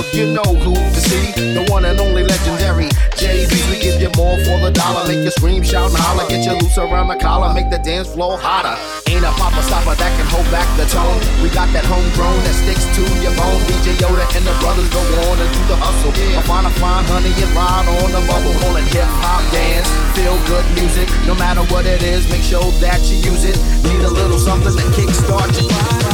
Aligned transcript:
love, 0.00 0.14
you 0.14 0.26
know 0.32 0.50
who 0.64 0.74
to 0.74 1.00
see. 1.00 1.32
The 1.36 1.66
one 1.68 1.84
and 1.84 1.98
only 2.00 2.22
legendary 2.24 2.88
JB. 3.20 3.52
We 3.70 3.76
give 3.80 4.00
you 4.00 4.10
more 4.16 4.36
for 4.44 4.56
the 4.60 4.70
dollar. 4.72 5.06
Make 5.06 5.24
you 5.24 5.30
scream, 5.30 5.62
shout, 5.62 5.90
and 5.90 5.98
holler. 5.98 6.28
Get 6.28 6.44
you 6.46 6.56
loose 6.56 6.78
around 6.78 7.08
the 7.08 7.16
collar. 7.16 7.52
Make 7.52 7.70
the 7.70 7.78
dance 7.78 8.08
floor 8.08 8.38
hotter. 8.38 8.76
Ain't 9.10 9.24
a 9.24 9.32
popper 9.36 9.62
stopper 9.62 9.94
that 9.94 10.12
can 10.16 10.26
hold 10.32 10.48
back 10.48 10.68
the 10.76 10.86
tone. 10.88 11.20
We 11.42 11.50
got 11.50 11.68
that 11.76 11.84
homegrown 11.84 12.40
that 12.44 12.56
sticks 12.56 12.86
to 12.96 13.02
your 13.20 13.34
bone. 13.36 13.60
DJ 13.68 13.98
Yoda 14.00 14.24
and 14.36 14.44
the 14.46 14.54
brothers 14.60 14.88
go 14.88 15.02
on 15.28 15.36
and 15.36 15.50
do 15.52 15.62
the 15.68 15.76
hustle. 15.76 16.12
I 16.14 16.42
find 16.48 16.66
a 16.66 16.72
fine 16.80 17.04
honey 17.04 17.32
and 17.36 17.52
ride 17.52 17.88
on 18.00 18.08
the 18.12 18.22
bubble. 18.24 18.54
Call 18.60 18.76
it 18.76 18.86
hip 18.88 19.08
hop 19.20 19.44
dance. 19.52 19.88
Feel 20.16 20.36
good 20.48 20.64
music. 20.78 21.08
No 21.26 21.34
matter 21.34 21.62
what 21.72 21.84
it 21.84 22.02
is, 22.02 22.28
make 22.30 22.42
sure 22.42 22.64
that 22.80 23.00
you 23.10 23.20
use 23.20 23.44
it. 23.44 23.56
Need 23.84 24.02
a 24.04 24.10
little 24.10 24.38
something 24.38 24.72
to 24.72 24.84
kickstart 24.96 25.50
your 25.60 25.68
Friday 25.68 26.09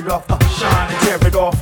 it 0.00 0.08
off. 0.08 0.24
Uh, 0.30 0.38
shine 0.48 0.90
and 0.90 1.00
tear 1.04 1.28
it 1.28 1.34
off. 1.34 1.54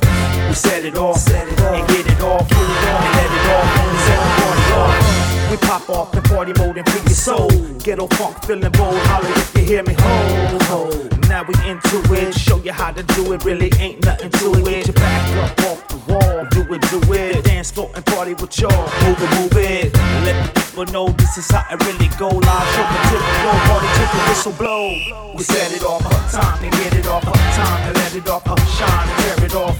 We 0.49 0.54
set 0.54 0.84
it 0.84 0.97
off. 0.97 1.16
Set 1.16 1.47
it 1.47 1.60
off. 1.60 1.75
And 1.75 1.88
get 1.88 2.06
it 2.06 2.21
off. 2.22 2.49
Get 2.49 2.59
it 2.59 2.88
off. 2.88 3.04
And 3.04 3.15
let 3.16 3.31
it 3.37 3.47
off. 3.54 3.69
Set 4.06 4.19
the 4.22 4.31
party 4.38 4.72
off. 4.72 5.50
We 5.50 5.56
pop 5.56 5.91
off 5.91 6.15
in 6.15 6.22
party 6.22 6.53
mode 6.59 6.78
and 6.78 6.88
free 6.88 7.00
your 7.03 7.10
soul. 7.10 7.50
Ghetto 7.82 8.06
funk 8.09 8.44
feeling 8.44 8.72
bold. 8.72 8.97
Holler 9.09 9.28
if 9.28 9.56
you 9.56 9.65
hear 9.65 9.82
me. 9.82 9.94
Ho, 9.98 10.59
ho. 10.69 11.09
Now 11.28 11.44
we 11.44 11.54
into 11.69 11.98
it. 12.15 12.34
Show 12.34 12.59
you 12.59 12.72
how 12.72 12.93
to 12.93 13.03
do 13.03 13.32
it. 13.32 13.44
Really 13.44 13.72
ain't 13.78 14.04
nothing 14.04 14.31
to 14.31 14.53
it. 14.53 14.65
Get 14.65 14.87
your 14.87 14.94
back 14.94 15.37
up 15.37 15.66
off 15.66 15.88
the 15.88 15.88
wall. 16.08 16.46
Do 16.50 16.60
it, 16.72 16.82
do 16.91 17.00
it. 17.12 17.44
Dance 17.44 17.70
floor 17.70 17.91
and 17.94 18.04
party 18.06 18.34
with 18.34 18.58
y'all. 18.58 18.72
Move 19.04 19.20
it, 19.20 19.30
move 19.38 19.56
it. 19.56 19.94
Let 20.24 20.36
the 20.42 20.60
people 20.60 20.84
know 20.92 21.08
this 21.20 21.38
is 21.38 21.50
how 21.50 21.64
it 21.70 21.78
really 21.84 22.08
go. 22.19 22.28
Live 22.28 22.69
show 22.74 22.84
the 22.88 23.00
tip, 23.08 23.22
no 23.44 23.52
party 23.69 23.88
till 23.96 24.08
the 24.12 24.20
whistle 24.28 24.52
blow. 24.52 24.88
We 25.36 25.42
set 25.44 25.72
it 25.72 25.84
off. 25.84 26.02
Time 26.32 26.58
to 26.58 26.68
get 26.76 26.94
it 26.94 27.06
off. 27.06 27.22
Time 27.22 27.80
to 27.86 27.98
let 27.98 28.15
it 28.15 28.28
off. 28.28 28.42
Shine 28.77 29.09
and 29.09 29.18
tear 29.22 29.44
it 29.47 29.54
off. 29.54 29.77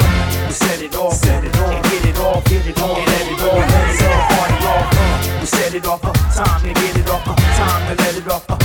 We 0.47 0.53
set 0.53 0.83
it 0.83 0.95
off. 0.95 1.15
Set 1.15 1.45
it 1.45 1.57
off. 1.57 1.75
And 1.75 1.85
get 1.85 2.05
it 2.05 2.19
off. 2.19 2.45
Get 2.45 2.67
it 2.67 2.79
off. 2.81 2.99
And 2.99 3.07
let 3.07 3.27
it 3.33 3.41
off. 3.43 3.55
Let 3.55 3.95
it 3.95 4.03
off. 4.07 4.29
Party 4.37 4.59
off. 4.67 5.41
We 5.41 5.47
set 5.47 5.75
it 5.75 5.87
off. 5.87 6.03
Time 6.03 6.61
to 6.63 6.73
get 6.81 6.97
it 6.97 7.09
off. 7.09 7.25
Time 7.25 7.97
to 7.97 8.03
let 8.03 8.17
it 8.17 8.29
off. 8.29 8.58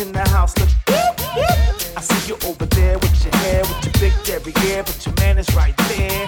In 0.00 0.12
the 0.12 0.26
house 0.30 0.56
look. 0.58 0.68
I 1.96 2.00
see 2.00 2.28
you 2.28 2.36
over 2.48 2.64
there 2.66 2.98
with 2.98 3.24
your 3.24 3.36
hair, 3.44 3.60
with 3.60 3.84
your 3.84 3.94
big 4.00 4.14
derriere, 4.24 4.82
but 4.82 4.96
your 5.04 5.14
man 5.16 5.36
is 5.36 5.48
right 5.54 5.76
there. 5.92 6.26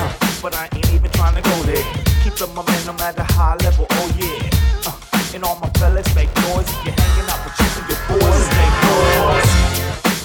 Uh, 0.00 0.12
but 0.40 0.54
I 0.54 0.68
ain't 0.74 0.92
even 0.94 1.10
trying 1.10 1.34
to 1.36 1.42
go 1.42 1.56
there. 1.68 1.84
Keep 2.24 2.34
the 2.40 2.46
momentum 2.48 2.96
at 3.00 3.18
a 3.18 3.24
high 3.24 3.56
level, 3.56 3.86
oh 3.90 4.08
yeah. 4.16 4.88
Uh, 4.88 4.96
and 5.34 5.44
all 5.44 5.58
my 5.60 5.68
fellas 5.76 6.08
make 6.14 6.32
noise 6.48 6.64
if 6.64 6.80
you're 6.84 6.96
hanging 6.96 7.28
out 7.28 7.40
with 7.44 7.56
you 7.60 7.68
and 7.76 7.86
your 7.92 8.00
boys. 8.08 8.46
Make 8.56 8.76
noise. 8.88 9.52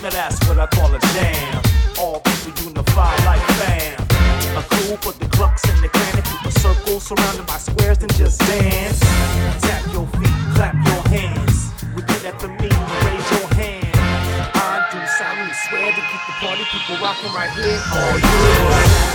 Now 0.02 0.12
that's 0.16 0.40
what 0.48 0.58
I 0.60 0.68
call 0.68 0.94
a 0.96 1.00
jam. 1.14 1.62
All 2.00 2.22
people 2.22 2.70
unify 2.70 3.12
like 3.26 3.44
fam. 3.60 4.00
A 4.56 4.64
crew 4.64 4.96
for 5.04 5.12
the 5.20 5.28
clucks 5.36 5.68
and 5.68 5.84
the 5.84 5.90
clan. 5.90 6.24
A 6.46 6.52
circle 6.52 7.00
surrounded 7.00 7.45
right 17.46 17.58
here. 17.58 17.80
Oh 17.94 19.15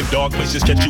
them 0.00 0.12
dark 0.12 0.32
places, 0.32 0.62
catch 0.62 0.84
you 0.84 0.89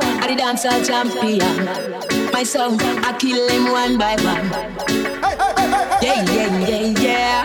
I 0.00 0.26
the 0.28 0.36
dancehall 0.40 0.84
champion. 0.86 2.32
My 2.32 2.42
song, 2.42 2.80
I 2.80 3.16
kill 3.18 3.46
them 3.48 3.70
one 3.72 3.98
by 3.98 4.16
one. 4.22 4.50
Yeah, 6.02 6.24
yeah, 6.24 6.58
yeah, 6.68 7.00
yeah. 7.00 7.44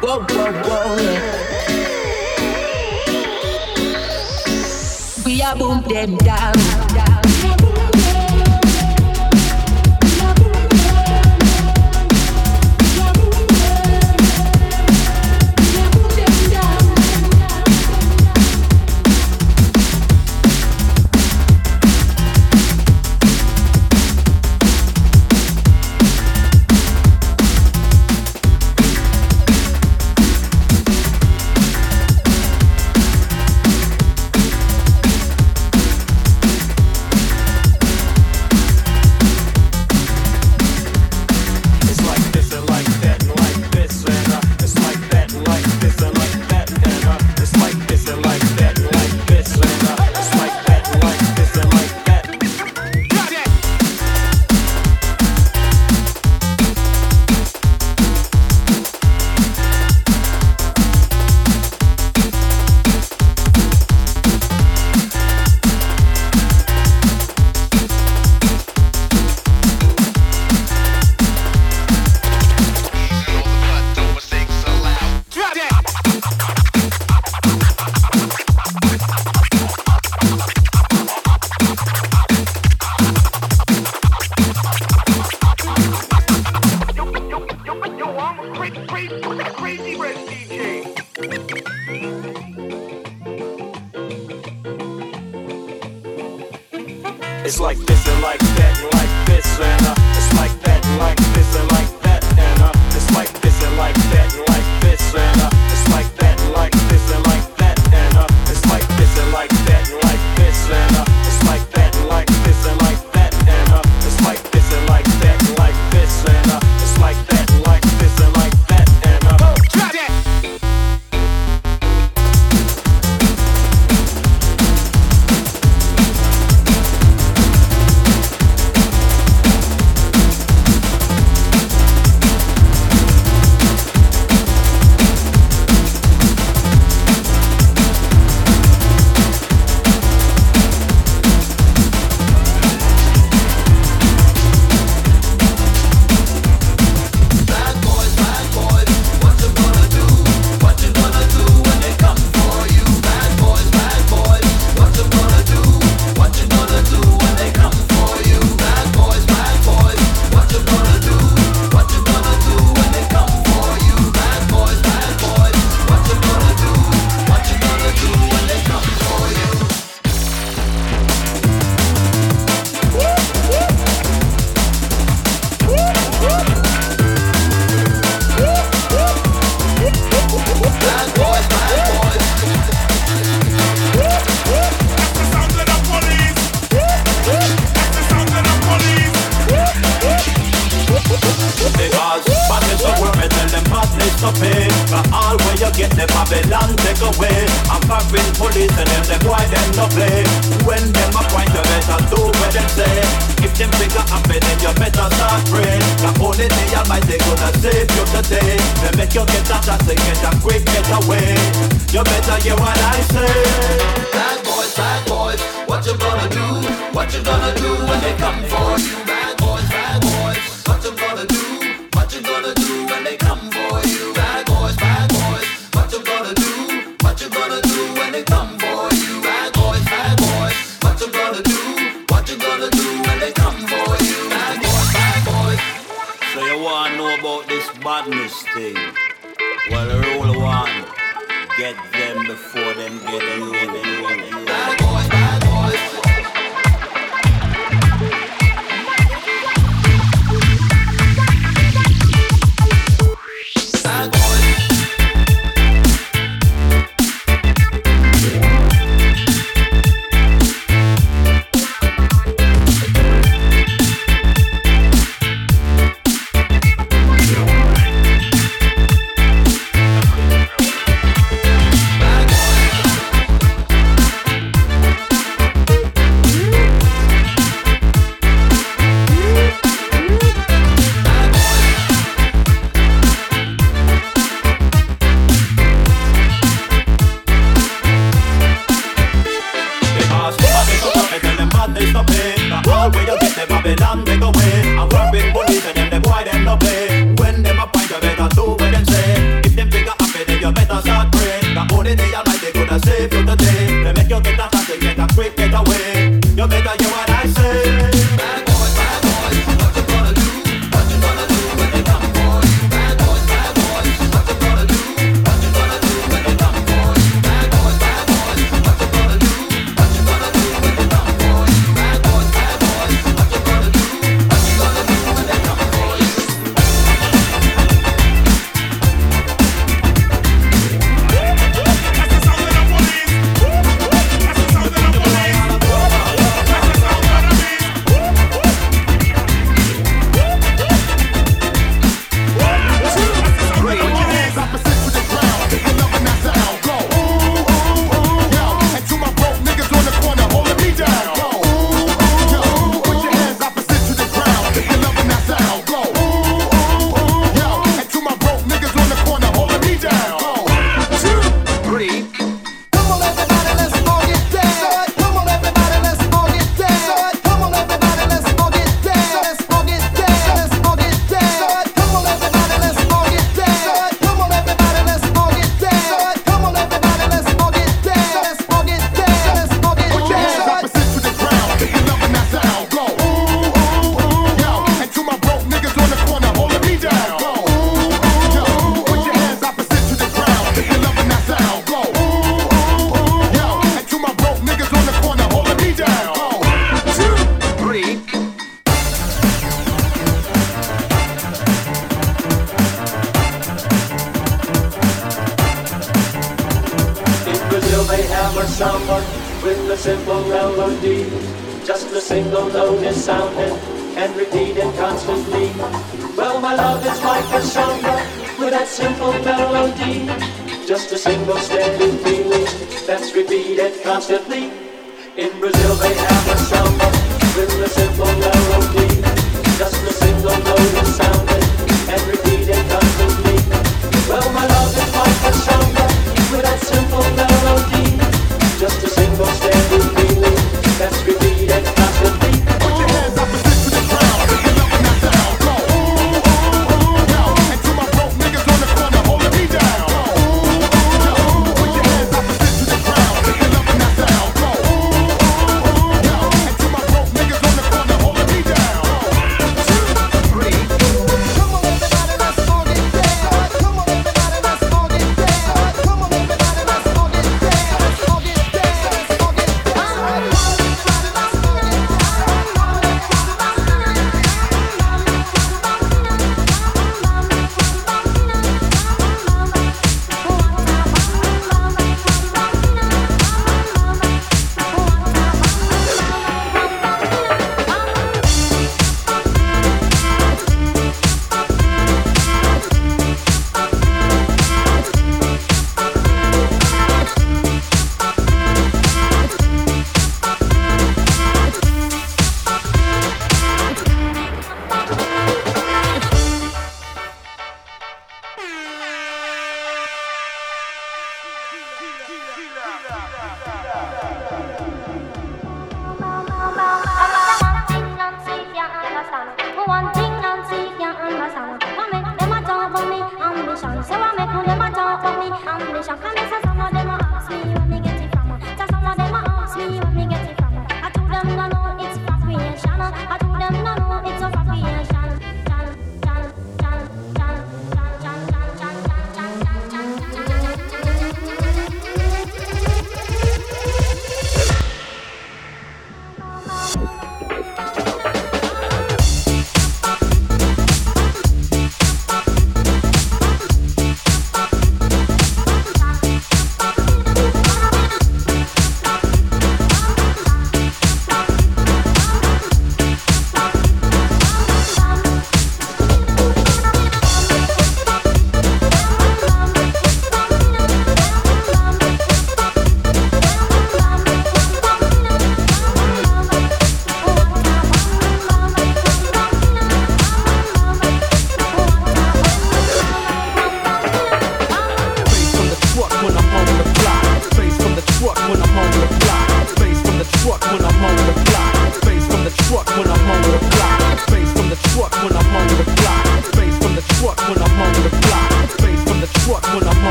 Whoa, 0.00 0.20
whoa, 0.20 0.52
whoa, 0.52 0.96
yeah. 1.00 1.32
We 5.24 5.42
are 5.42 5.56
boom 5.56 5.82
them 5.82 6.16
down. 6.18 7.61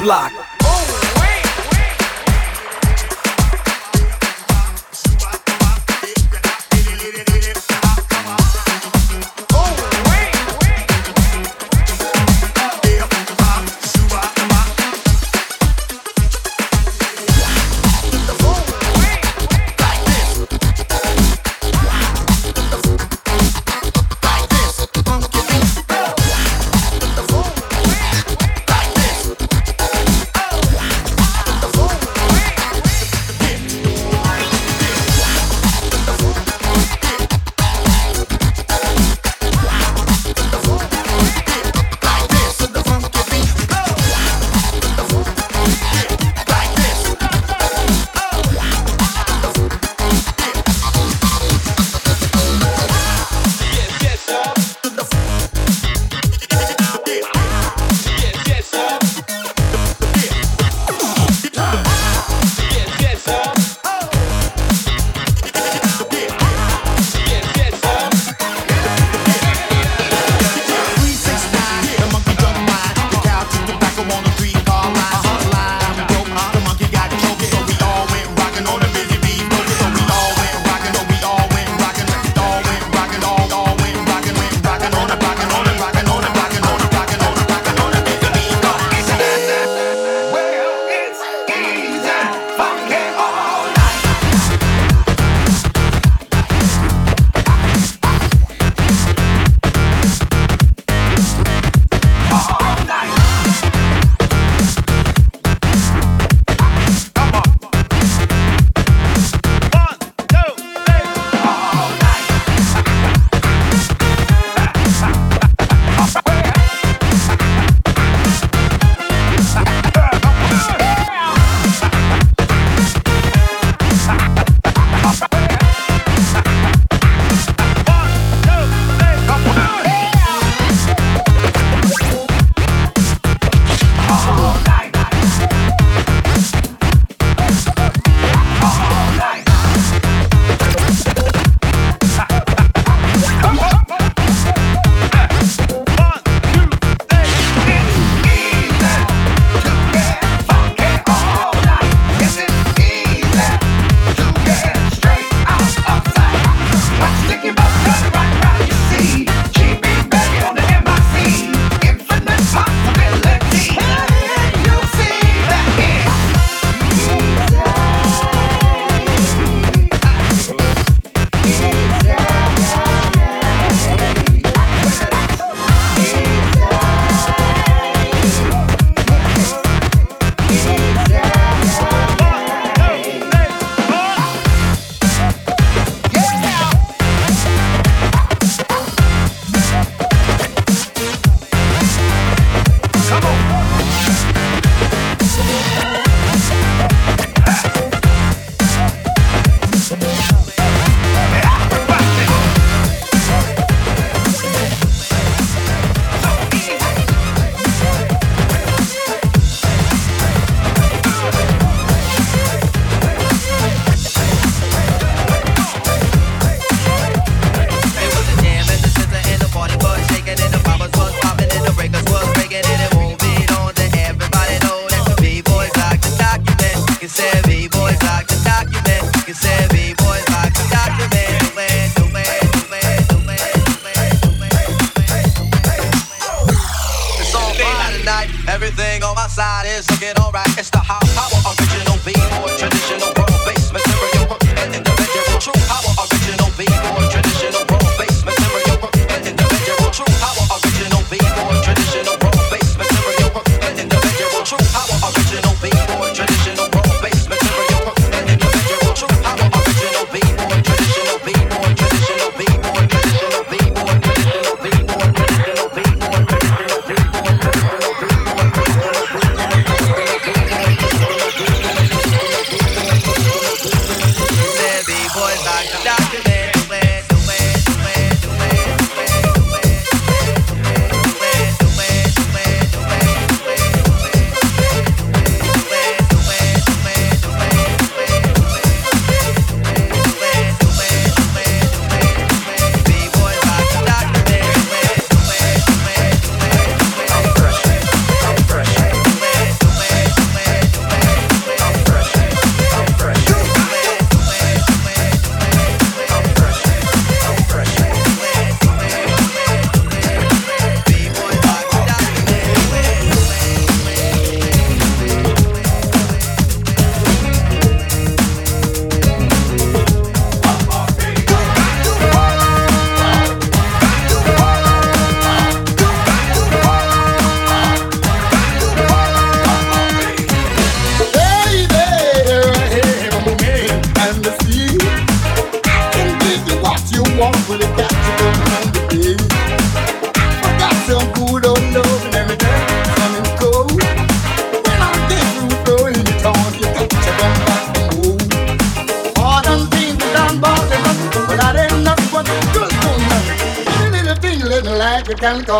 Block. 0.00 0.49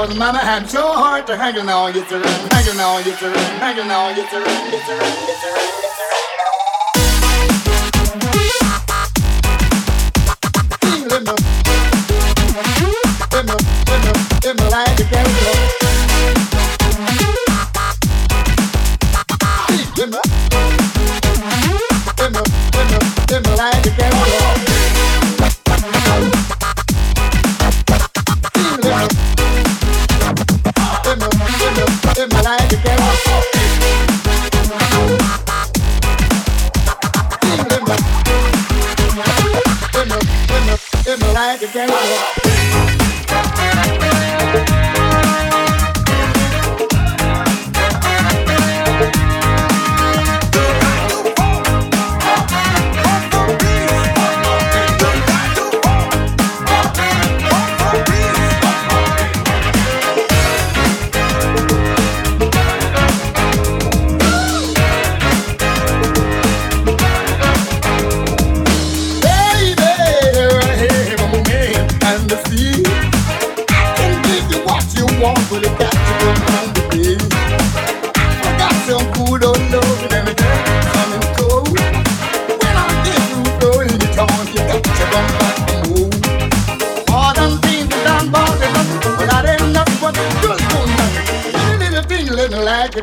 Cause 0.06 0.16
mama 0.16 0.38
I'm 0.42 0.66
so 0.66 0.92
hard 0.92 1.26
to 1.26 1.36
hang 1.36 1.58
on 1.58 1.94
you 1.94 2.02
hanging 2.02 2.80
on 2.80 3.04
you 3.04 3.12
hanging 3.12 3.90
on 3.90 4.16
you 4.16 4.24
to 4.24 4.40
hanging 4.40 4.90
on 4.90 5.64
you 5.64 5.69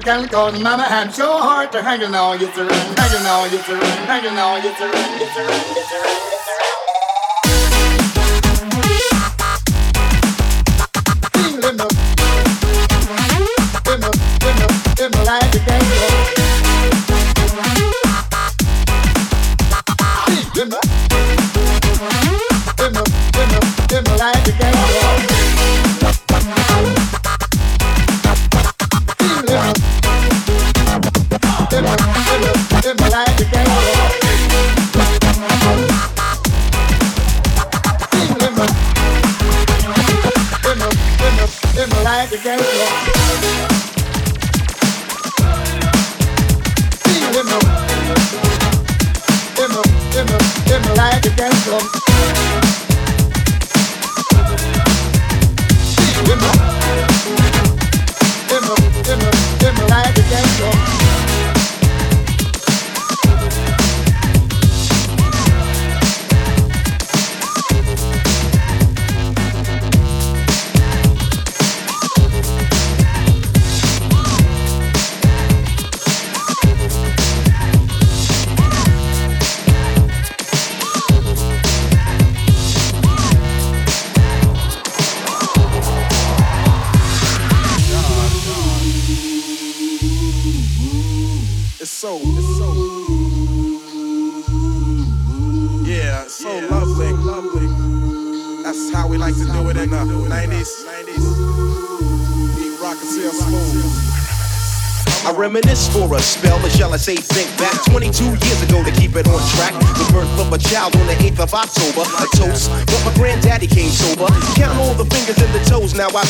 can 0.08 0.26
call 0.30 0.54
mama 0.54 0.86
I'm 0.88 1.12
so 1.12 1.38
hard 1.38 1.70
to 1.74 1.84
hang 1.84 2.02
on, 2.16 2.40
you 2.40 2.48
to 2.48 2.64
hang 2.64 3.26
on, 3.28 3.52
you 3.52 3.58
to 3.58 3.76
hang 4.08 4.32
on, 4.32 4.64
you 4.64 4.72
to 4.72 4.80
hang 4.80 5.28
on, 5.36 5.76
you 5.76 5.76
you 5.76 5.84
to. 6.32 6.37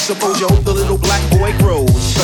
Suppose 0.07 0.39
hope 0.39 0.63
the 0.63 0.71
little 0.71 0.97
black 0.97 1.19
boy 1.35 1.51
grows. 1.59 2.15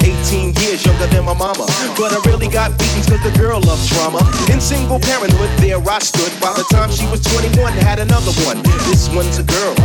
18 0.00 0.56
years 0.64 0.80
younger 0.88 1.06
than 1.12 1.20
my 1.20 1.36
mama. 1.36 1.68
But 1.92 2.16
I 2.16 2.18
really 2.24 2.48
got 2.48 2.72
beaten 2.80 3.04
cause 3.04 3.20
the 3.20 3.34
girl 3.36 3.60
loved 3.60 3.84
drama. 3.92 4.24
In 4.48 4.56
single 4.56 4.96
parenthood, 4.96 5.52
there 5.60 5.76
I 5.76 6.00
stood. 6.00 6.32
By 6.40 6.56
the 6.56 6.64
time 6.72 6.88
she 6.88 7.04
was 7.12 7.20
21, 7.36 7.76
had 7.84 8.00
another 8.00 8.32
one. 8.48 8.64
This 8.88 9.12
one's 9.12 9.36
a 9.36 9.44
girl, 9.44 9.75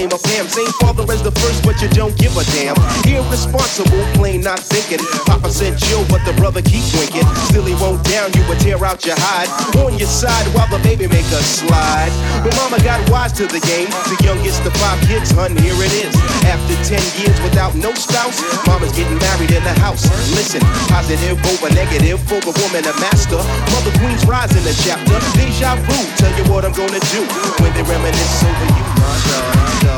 name 0.00 0.10
her 0.10 0.22
Pam. 0.24 0.48
Same 0.48 0.72
father 0.80 1.04
as 1.12 1.20
the 1.22 1.32
first, 1.44 1.60
but 1.64 1.76
you 1.82 1.88
don't 1.92 2.16
give 2.16 2.32
a 2.36 2.44
damn. 2.56 2.76
Irresponsible, 3.04 4.00
plain 4.16 4.40
not 4.40 4.60
thinking. 4.60 5.04
Papa 5.28 5.52
said 5.52 5.76
chill, 5.76 6.04
but 6.08 6.24
the 6.24 6.32
brother 6.40 6.62
keep 6.64 6.84
winking. 6.96 7.26
Still 7.52 7.68
he 7.68 7.76
won't 7.76 8.00
down 8.08 8.32
you, 8.32 8.40
would 8.48 8.60
tear 8.60 8.80
out 8.80 9.04
your 9.04 9.18
hide. 9.18 9.48
On 9.84 9.92
your 10.00 10.08
side 10.08 10.46
while 10.56 10.68
the 10.72 10.80
baby 10.80 11.06
make 11.06 11.28
a 11.36 11.42
slide. 11.44 12.12
But 12.40 12.56
mama 12.56 12.80
got 12.80 13.00
wise 13.12 13.32
to 13.36 13.44
the 13.44 13.60
game. 13.60 13.92
The 14.08 14.16
youngest 14.24 14.64
of 14.64 14.72
five 14.80 15.00
kids, 15.04 15.30
hun, 15.36 15.52
here 15.60 15.76
it 15.76 15.92
is. 15.92 16.12
After 16.48 16.76
10 16.88 17.00
years 17.20 17.36
without 17.44 17.76
no 17.76 17.92
spouse, 17.92 18.40
mama's 18.64 18.92
getting 18.96 19.20
married 19.20 19.52
in 19.52 19.62
the 19.64 19.76
house. 19.84 20.08
Listen, 20.32 20.64
positive 20.88 21.36
over 21.52 21.68
negative 21.76 22.20
for 22.24 22.40
the 22.40 22.54
woman 22.64 22.88
a 22.88 22.94
master. 23.04 23.40
Mother 23.76 23.92
Queen's 24.00 24.24
rise 24.24 24.52
in 24.56 24.64
the 24.64 24.74
chapter. 24.80 25.16
Deja 25.36 25.76
vu, 25.84 25.98
tell 26.16 26.32
you 26.38 26.44
what 26.48 26.64
I'm 26.64 26.72
gonna 26.72 27.02
do 27.12 27.20
when 27.60 27.70
they 27.76 27.84
reminisce 27.84 28.44
over 28.44 28.68
you. 28.80 29.89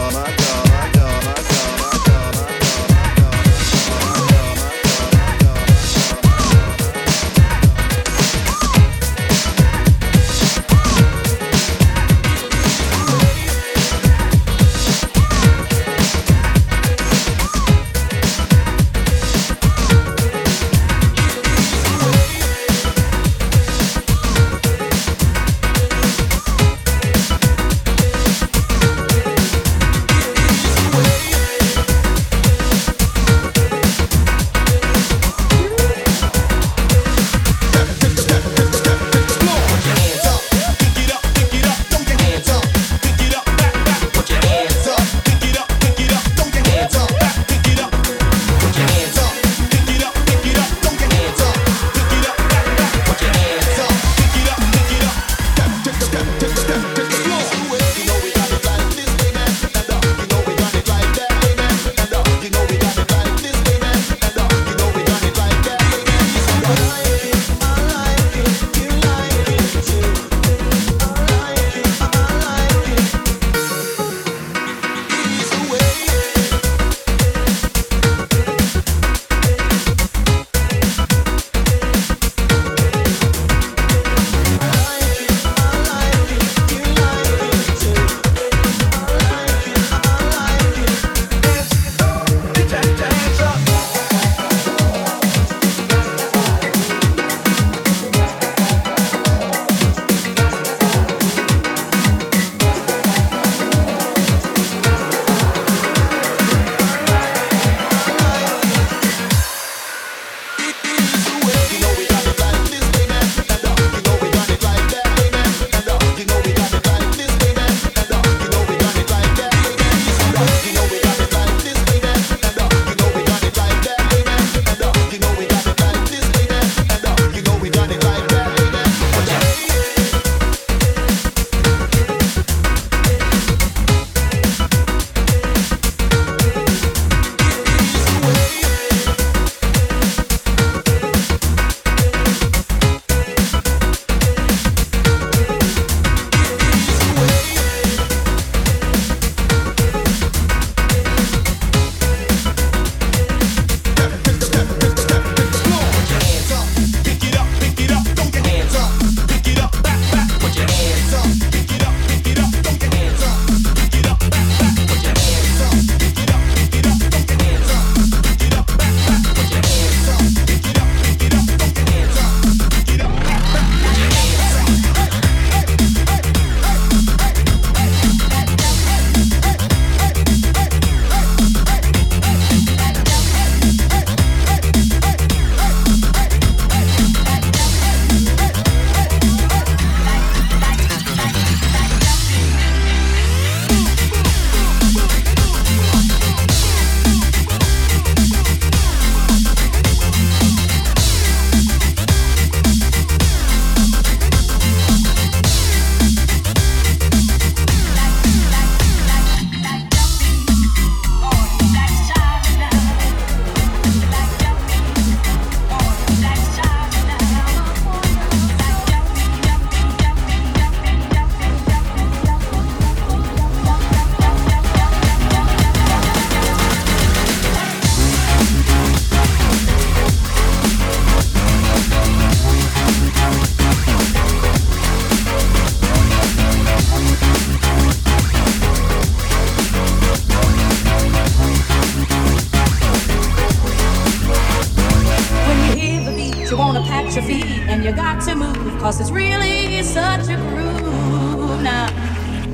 Cause 248.82 249.00
it's 249.00 249.12
really 249.12 249.80
such 249.84 250.28
a 250.28 250.34
groove 250.34 251.62
now. 251.62 251.86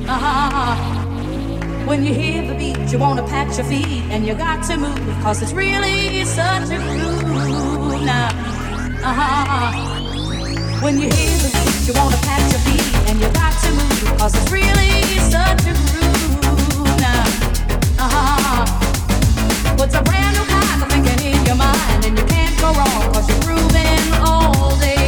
Uh-huh. 0.07 0.75
When 1.87 2.03
you 2.03 2.13
hear 2.13 2.45
the 2.45 2.53
beat, 2.53 2.91
you 2.91 2.99
wanna 2.99 3.23
pat 3.23 3.57
your 3.57 3.65
feet 3.65 4.03
and 4.11 4.27
you 4.27 4.35
got 4.35 4.63
to 4.65 4.77
move. 4.77 5.23
Cause 5.23 5.41
it's 5.41 5.53
really 5.53 6.23
such 6.25 6.69
a 6.69 6.77
groove 6.77 8.03
now. 8.03 8.29
Uh-huh. 9.03 9.71
When 10.83 10.99
you 10.99 11.09
hear 11.09 11.35
the 11.39 11.49
beat, 11.49 11.87
you 11.87 11.93
wanna 11.99 12.17
pat 12.17 12.45
your 12.51 12.61
feet 12.61 13.09
and 13.09 13.19
you 13.19 13.27
got 13.33 13.53
to 13.63 13.71
move. 13.71 14.19
Cause 14.19 14.35
it's 14.35 14.51
really 14.51 15.01
such 15.33 15.65
a 15.65 15.73
groove 15.89 16.93
now. 17.01 17.25
Uh-huh. 18.05 18.65
What's 19.77 19.95
a 19.95 20.03
brand 20.03 20.37
new 20.37 20.45
kind 20.45 20.83
of 20.83 20.89
thinking 20.89 21.33
in 21.33 21.43
your 21.47 21.55
mind 21.55 22.05
and 22.05 22.15
you 22.19 22.25
can't 22.25 22.55
go 22.61 22.71
wrong 22.77 23.13
cause 23.13 23.27
you're 23.27 23.41
grooving 23.41 24.13
all 24.21 24.77
day. 24.77 24.98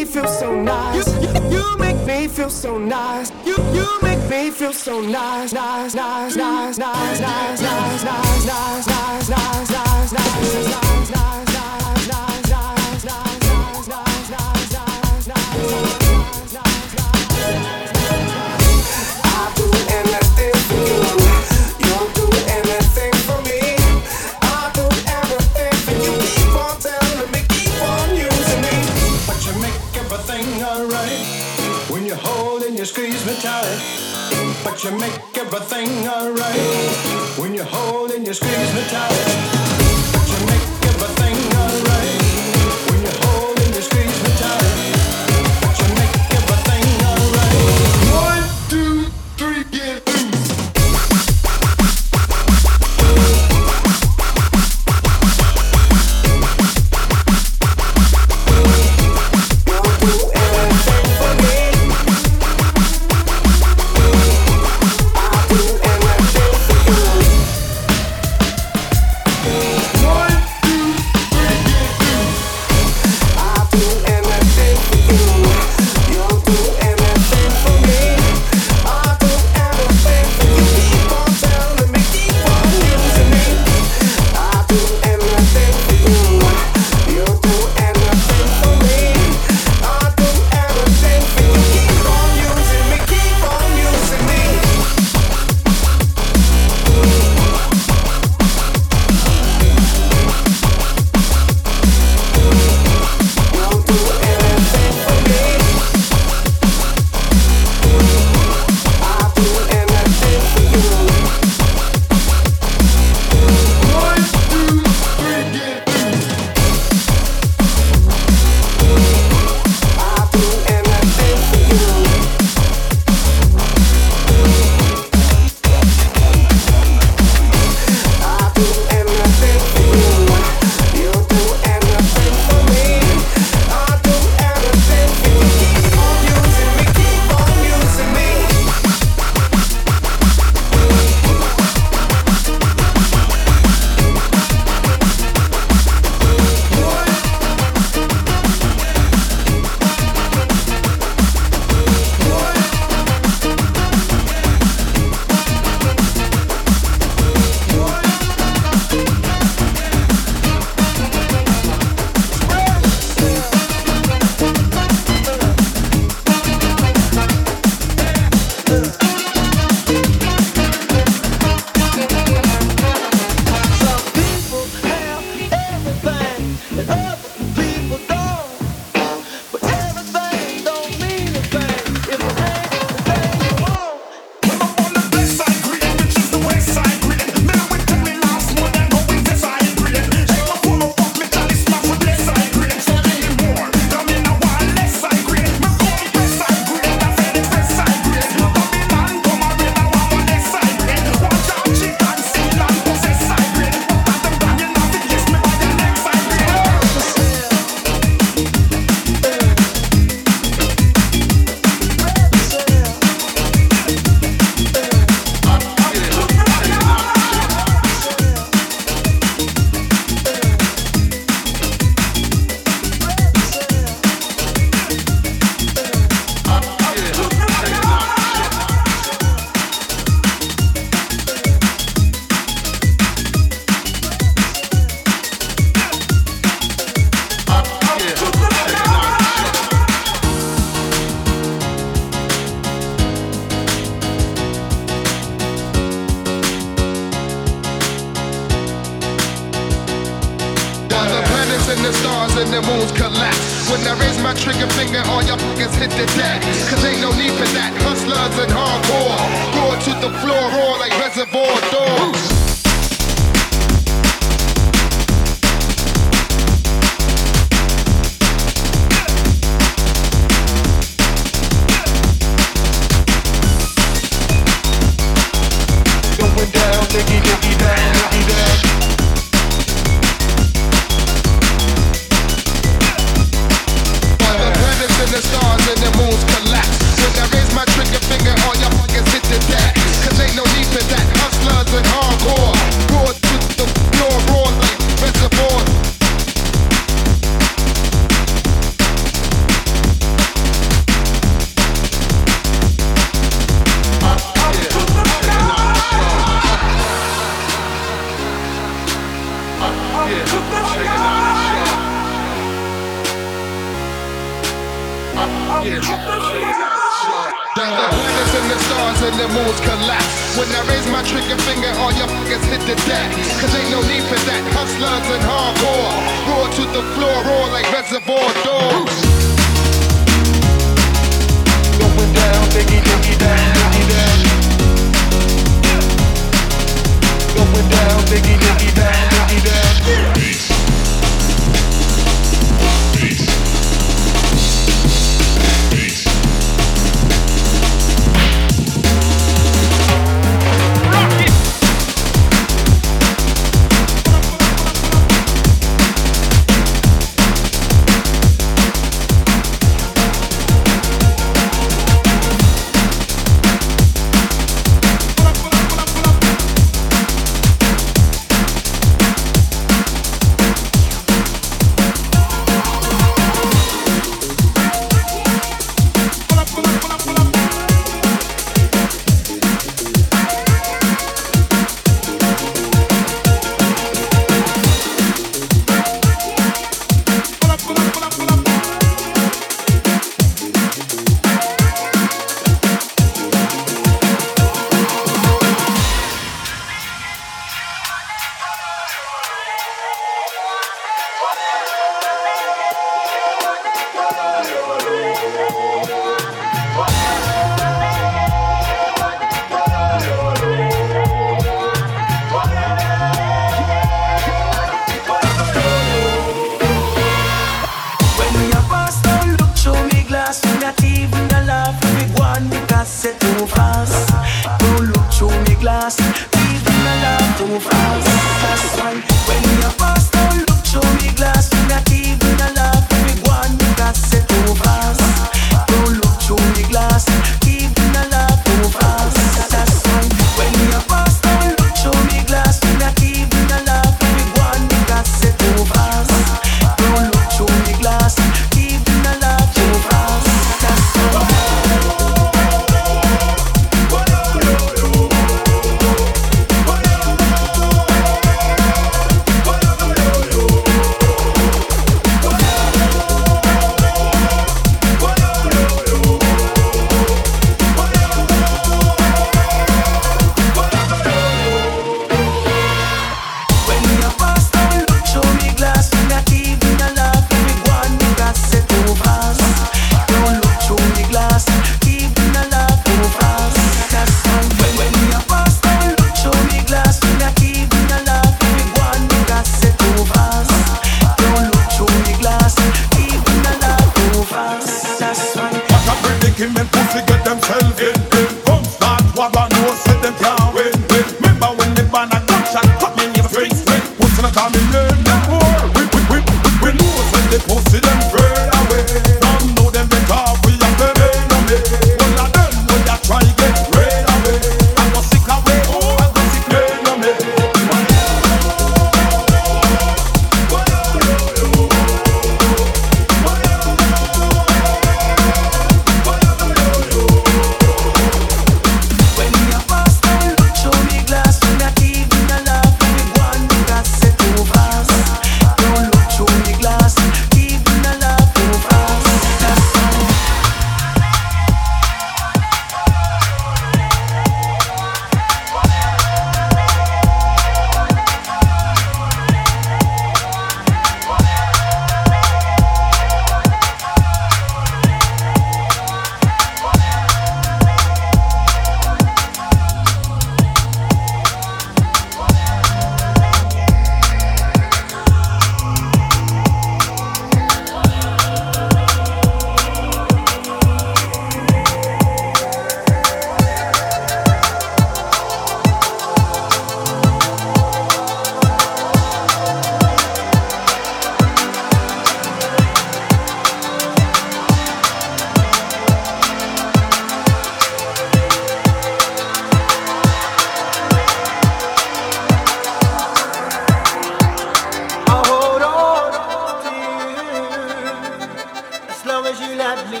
Long 599.14 599.26
as 599.26 599.40
you 599.40 599.54
let 599.54 599.78
me. 599.92 600.00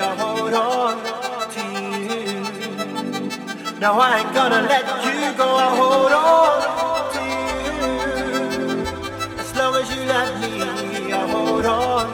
I'll 0.00 0.16
hold 0.22 0.52
on 0.52 0.94
to 1.54 1.62
you. 2.04 2.42
No, 3.80 3.90
I 3.98 4.10
ain't 4.18 4.32
gonna 4.34 4.62
let 4.72 4.84
you 5.06 5.18
go. 5.40 5.46
I'll 5.64 5.76
hold 5.80 6.12
on 6.12 6.52
to 7.14 7.22
you 7.64 7.80
as 9.42 9.50
long 9.56 9.74
as 9.80 9.86
you 9.94 10.00
let 10.12 10.28
me. 10.42 10.52
I'll 11.18 11.28
hold 11.34 11.64
on 11.64 12.06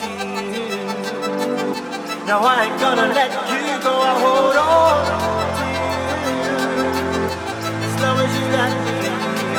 to 0.00 0.08
you. 0.58 0.68
No, 2.28 2.36
I 2.52 2.56
ain't 2.64 2.78
gonna 2.84 3.08
let 3.18 3.30
you 3.52 3.64
go. 3.86 3.92
I'll 4.08 4.20
hold 4.26 4.58
on 4.66 4.98
to 5.58 5.66
you 6.46 6.58
as 7.86 7.94
long 8.02 8.18
as 8.24 8.30
you 8.38 8.44
let 8.58 8.72
me. 8.86 8.96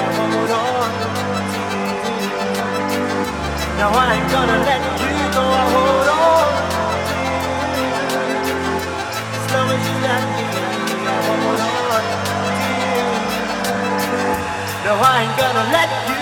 I'll 0.03 0.13
hold 0.19 0.51
on. 0.65 0.89
No, 3.79 3.87
I 4.03 4.05
ain't 4.15 4.29
gonna 4.35 4.59
let 4.69 4.96
No, 14.87 14.93
I 14.93 15.23
ain't 15.23 15.37
gonna 15.37 15.69
let 15.69 16.07
you. 16.07 16.16